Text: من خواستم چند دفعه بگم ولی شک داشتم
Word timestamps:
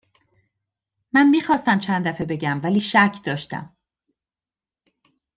من 1.13 1.33
خواستم 1.45 1.79
چند 1.79 2.07
دفعه 2.07 2.25
بگم 2.27 2.59
ولی 2.63 2.79
شک 2.79 3.17
داشتم 3.23 3.77